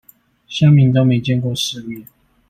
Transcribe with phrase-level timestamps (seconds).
[0.49, 2.07] 鄉民都沒見過世面